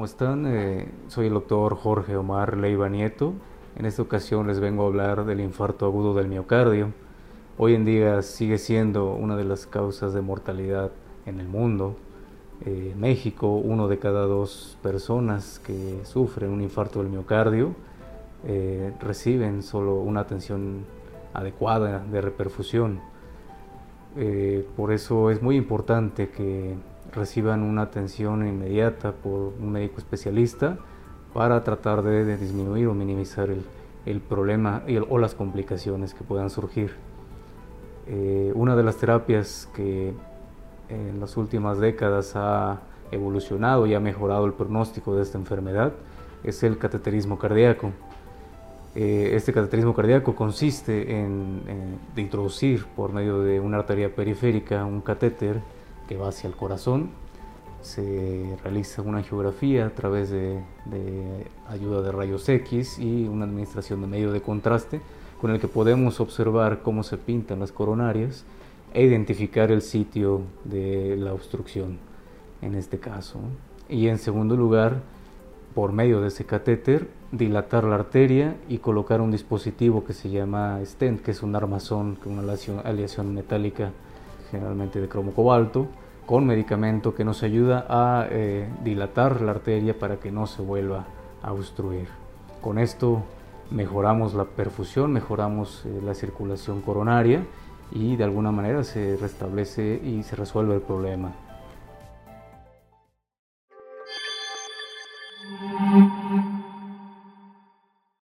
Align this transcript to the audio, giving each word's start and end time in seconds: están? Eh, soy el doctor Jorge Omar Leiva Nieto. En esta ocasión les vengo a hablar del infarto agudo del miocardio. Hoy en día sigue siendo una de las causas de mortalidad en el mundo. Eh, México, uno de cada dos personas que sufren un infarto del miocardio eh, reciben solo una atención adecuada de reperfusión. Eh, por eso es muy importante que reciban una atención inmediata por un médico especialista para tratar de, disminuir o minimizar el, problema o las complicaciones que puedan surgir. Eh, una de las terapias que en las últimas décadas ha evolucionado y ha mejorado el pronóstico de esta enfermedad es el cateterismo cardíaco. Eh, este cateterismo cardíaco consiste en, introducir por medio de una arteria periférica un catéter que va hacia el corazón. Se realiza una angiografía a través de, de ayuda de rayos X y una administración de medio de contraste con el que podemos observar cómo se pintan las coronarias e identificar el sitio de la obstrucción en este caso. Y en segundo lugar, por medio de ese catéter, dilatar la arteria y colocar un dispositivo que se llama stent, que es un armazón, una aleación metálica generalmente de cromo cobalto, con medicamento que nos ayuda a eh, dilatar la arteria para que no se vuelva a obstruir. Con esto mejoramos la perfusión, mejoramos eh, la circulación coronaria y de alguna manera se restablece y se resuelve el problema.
están? 0.00 0.46
Eh, 0.46 0.90
soy 1.08 1.26
el 1.26 1.34
doctor 1.34 1.76
Jorge 1.76 2.16
Omar 2.16 2.56
Leiva 2.56 2.88
Nieto. 2.88 3.34
En 3.76 3.84
esta 3.84 4.00
ocasión 4.00 4.46
les 4.46 4.58
vengo 4.58 4.84
a 4.84 4.86
hablar 4.86 5.24
del 5.26 5.40
infarto 5.40 5.84
agudo 5.84 6.14
del 6.14 6.28
miocardio. 6.28 6.92
Hoy 7.58 7.74
en 7.74 7.84
día 7.84 8.22
sigue 8.22 8.56
siendo 8.56 9.12
una 9.12 9.36
de 9.36 9.44
las 9.44 9.66
causas 9.66 10.14
de 10.14 10.22
mortalidad 10.22 10.90
en 11.26 11.40
el 11.40 11.46
mundo. 11.46 11.96
Eh, 12.64 12.94
México, 12.96 13.54
uno 13.56 13.86
de 13.86 13.98
cada 13.98 14.26
dos 14.26 14.78
personas 14.82 15.58
que 15.58 16.00
sufren 16.04 16.50
un 16.50 16.62
infarto 16.62 17.00
del 17.02 17.10
miocardio 17.10 17.74
eh, 18.46 18.92
reciben 19.00 19.62
solo 19.62 19.96
una 19.96 20.20
atención 20.20 20.86
adecuada 21.34 21.98
de 21.98 22.20
reperfusión. 22.22 23.00
Eh, 24.16 24.66
por 24.74 24.90
eso 24.90 25.30
es 25.30 25.42
muy 25.42 25.56
importante 25.56 26.30
que 26.30 26.76
reciban 27.14 27.62
una 27.62 27.82
atención 27.82 28.46
inmediata 28.46 29.12
por 29.12 29.52
un 29.60 29.72
médico 29.72 29.98
especialista 29.98 30.78
para 31.32 31.62
tratar 31.64 32.02
de, 32.02 32.36
disminuir 32.36 32.88
o 32.88 32.94
minimizar 32.94 33.48
el, 33.50 34.20
problema 34.20 34.82
o 35.08 35.18
las 35.18 35.34
complicaciones 35.34 36.14
que 36.14 36.24
puedan 36.24 36.50
surgir. 36.50 36.94
Eh, 38.06 38.52
una 38.54 38.74
de 38.74 38.82
las 38.82 38.96
terapias 38.96 39.68
que 39.74 40.12
en 40.88 41.20
las 41.20 41.36
últimas 41.36 41.78
décadas 41.78 42.32
ha 42.34 42.80
evolucionado 43.10 43.86
y 43.86 43.94
ha 43.94 44.00
mejorado 44.00 44.44
el 44.46 44.52
pronóstico 44.52 45.14
de 45.14 45.22
esta 45.22 45.38
enfermedad 45.38 45.92
es 46.44 46.62
el 46.62 46.78
cateterismo 46.78 47.38
cardíaco. 47.38 47.92
Eh, 48.94 49.30
este 49.34 49.52
cateterismo 49.52 49.94
cardíaco 49.94 50.34
consiste 50.34 51.18
en, 51.18 51.62
introducir 52.16 52.84
por 52.96 53.12
medio 53.12 53.40
de 53.40 53.58
una 53.58 53.78
arteria 53.78 54.14
periférica 54.14 54.84
un 54.84 55.00
catéter 55.00 55.60
que 56.08 56.16
va 56.16 56.28
hacia 56.28 56.48
el 56.48 56.54
corazón. 56.54 57.10
Se 57.82 58.56
realiza 58.62 59.02
una 59.02 59.18
angiografía 59.18 59.86
a 59.86 59.90
través 59.90 60.30
de, 60.30 60.62
de 60.86 61.46
ayuda 61.68 62.02
de 62.02 62.12
rayos 62.12 62.48
X 62.48 62.98
y 62.98 63.26
una 63.26 63.44
administración 63.44 64.00
de 64.02 64.06
medio 64.06 64.30
de 64.32 64.40
contraste 64.40 65.00
con 65.40 65.50
el 65.50 65.60
que 65.60 65.66
podemos 65.66 66.20
observar 66.20 66.82
cómo 66.82 67.02
se 67.02 67.18
pintan 67.18 67.58
las 67.58 67.72
coronarias 67.72 68.44
e 68.94 69.02
identificar 69.02 69.72
el 69.72 69.82
sitio 69.82 70.42
de 70.64 71.16
la 71.16 71.32
obstrucción 71.34 71.98
en 72.60 72.76
este 72.76 72.98
caso. 72.98 73.40
Y 73.88 74.06
en 74.06 74.18
segundo 74.18 74.56
lugar, 74.56 75.00
por 75.74 75.92
medio 75.92 76.20
de 76.20 76.28
ese 76.28 76.44
catéter, 76.44 77.08
dilatar 77.32 77.84
la 77.84 77.96
arteria 77.96 78.56
y 78.68 78.78
colocar 78.78 79.20
un 79.20 79.30
dispositivo 79.30 80.04
que 80.04 80.12
se 80.12 80.30
llama 80.30 80.78
stent, 80.84 81.22
que 81.22 81.32
es 81.32 81.42
un 81.42 81.56
armazón, 81.56 82.18
una 82.24 82.42
aleación 82.84 83.34
metálica 83.34 83.90
generalmente 84.52 85.00
de 85.00 85.08
cromo 85.08 85.32
cobalto, 85.32 85.88
con 86.26 86.46
medicamento 86.46 87.14
que 87.14 87.24
nos 87.24 87.42
ayuda 87.42 87.86
a 87.88 88.28
eh, 88.30 88.68
dilatar 88.84 89.40
la 89.40 89.50
arteria 89.50 89.98
para 89.98 90.16
que 90.16 90.30
no 90.30 90.46
se 90.46 90.62
vuelva 90.62 91.06
a 91.42 91.52
obstruir. 91.52 92.06
Con 92.60 92.78
esto 92.78 93.22
mejoramos 93.70 94.34
la 94.34 94.44
perfusión, 94.44 95.12
mejoramos 95.12 95.84
eh, 95.84 96.00
la 96.04 96.14
circulación 96.14 96.80
coronaria 96.82 97.44
y 97.90 98.16
de 98.16 98.24
alguna 98.24 98.52
manera 98.52 98.84
se 98.84 99.16
restablece 99.16 100.00
y 100.04 100.22
se 100.22 100.36
resuelve 100.36 100.76
el 100.76 100.82
problema. 100.82 101.32